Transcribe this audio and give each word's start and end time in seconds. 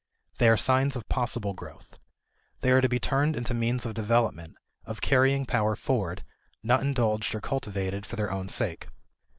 They 0.39 0.49
are 0.49 0.57
signs 0.57 0.95
of 0.95 1.07
possible 1.09 1.53
growth. 1.53 1.99
They 2.61 2.71
are 2.71 2.81
to 2.81 2.89
be 2.89 2.99
turned 2.99 3.35
into 3.35 3.53
means 3.53 3.85
of 3.85 3.93
development, 3.93 4.57
of 4.83 4.99
carrying 4.99 5.45
power 5.45 5.75
forward, 5.75 6.23
not 6.63 6.81
indulged 6.81 7.35
or 7.35 7.39
cultivated 7.39 8.07
for 8.07 8.15
their 8.15 8.31
own 8.31 8.49
sake. 8.49 8.87